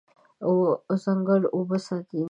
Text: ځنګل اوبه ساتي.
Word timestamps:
ځنګل 1.03 1.43
اوبه 1.55 1.77
ساتي. 1.85 2.19